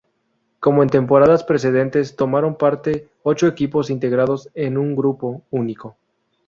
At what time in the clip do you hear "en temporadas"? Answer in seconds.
0.81-1.43